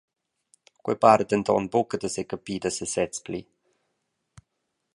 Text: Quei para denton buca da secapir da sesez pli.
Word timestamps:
Quei 0.83 0.97
para 1.03 1.27
denton 1.31 1.63
buca 1.73 1.95
da 2.01 2.09
secapir 2.17 2.59
da 2.63 2.69
sesez 2.77 3.15
pli. 3.23 3.41